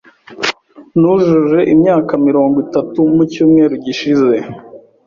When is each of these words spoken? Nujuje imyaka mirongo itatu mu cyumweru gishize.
Nujuje 0.99 1.59
imyaka 1.73 2.13
mirongo 2.27 2.55
itatu 2.65 2.97
mu 3.15 3.23
cyumweru 3.31 3.73
gishize. 3.85 4.35